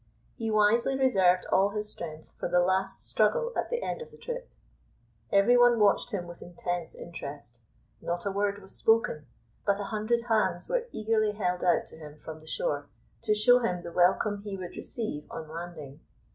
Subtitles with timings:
[0.35, 4.17] He wisely reserved all his strength for the last struggle at the end of the
[4.17, 4.49] trip.
[5.31, 7.59] Every one watched him with intense interest.
[8.01, 9.27] Not a word was spoken,
[9.63, 12.87] but a hundred hands were eagerly held out to him from the shore,
[13.21, 15.99] to show him the welcome he would receive on landing.